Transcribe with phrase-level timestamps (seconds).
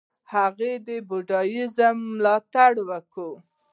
[0.33, 3.29] هغه د بودیزم ملاتړ وکړ.